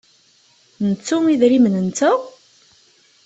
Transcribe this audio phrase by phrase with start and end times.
[0.89, 2.17] Nettu idrimen-nteɣ?